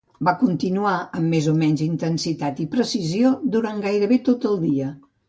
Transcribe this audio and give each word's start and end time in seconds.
Va 0.27 0.31
continuar, 0.37 0.93
amb 1.19 1.27
més 1.33 1.49
o 1.51 1.53
menys 1.59 1.83
intensitat 1.87 2.63
i 2.63 2.65
precisió, 2.71 3.35
durant 3.57 3.85
gairebé 3.85 4.19
tot 4.31 4.49
el 4.55 4.59
dia. 4.65 4.91